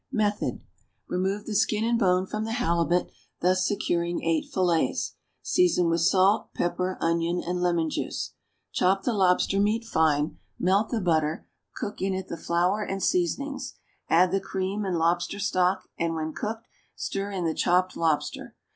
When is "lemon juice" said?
7.61-8.33